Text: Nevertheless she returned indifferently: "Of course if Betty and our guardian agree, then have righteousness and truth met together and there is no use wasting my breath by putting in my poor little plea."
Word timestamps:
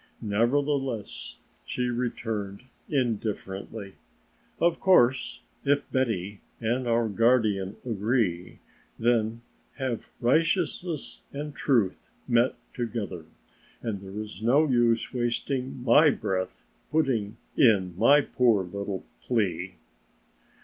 Nevertheless 0.23 1.37
she 1.63 1.89
returned 1.91 2.63
indifferently: 2.89 3.93
"Of 4.59 4.79
course 4.79 5.43
if 5.63 5.83
Betty 5.91 6.41
and 6.59 6.87
our 6.87 7.07
guardian 7.07 7.75
agree, 7.85 8.57
then 8.97 9.41
have 9.75 10.09
righteousness 10.19 11.21
and 11.31 11.53
truth 11.53 12.09
met 12.27 12.55
together 12.73 13.25
and 13.83 14.01
there 14.01 14.19
is 14.19 14.41
no 14.41 14.67
use 14.67 15.13
wasting 15.13 15.83
my 15.83 16.09
breath 16.09 16.63
by 16.65 16.91
putting 17.03 17.37
in 17.55 17.93
my 17.95 18.21
poor 18.21 18.63
little 18.63 19.05
plea." 19.21 19.75